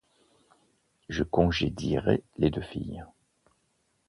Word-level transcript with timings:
Je 1.09 1.21
congédierai 1.21 2.23
les 2.39 2.49
deux 2.49 2.63
filles. 2.63 3.05